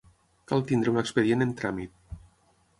[0.51, 2.19] Cal tenir un expedient en tràmit.